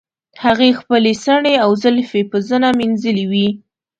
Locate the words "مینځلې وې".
2.79-3.47